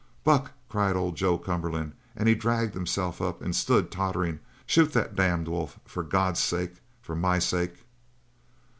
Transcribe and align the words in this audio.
"Buck," 0.23 0.53
cried 0.67 0.95
old 0.95 1.15
Joe 1.15 1.37
Cumberland 1.37 1.93
and 2.15 2.27
he 2.27 2.33
dragged 2.33 2.73
himself 2.73 3.21
up 3.21 3.39
and 3.39 3.55
stood 3.55 3.91
tottering. 3.91 4.39
"Shoot 4.65 4.93
the 4.93 5.03
damned 5.13 5.47
wolf 5.47 5.79
for 5.85 6.01
God's 6.01 6.39
sake 6.39 6.77
for 7.03 7.15
my 7.15 7.37
sake!" 7.37 7.83